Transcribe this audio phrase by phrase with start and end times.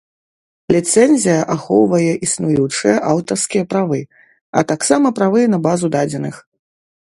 [0.75, 4.01] Ліцэнзія ахоўвае існуючыя аўтарскія правы,
[4.59, 6.35] а таксама правы на базу дадзеных.